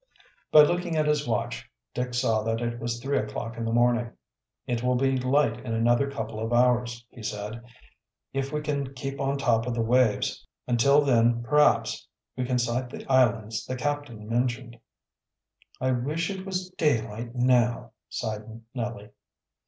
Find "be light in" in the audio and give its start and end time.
4.95-5.75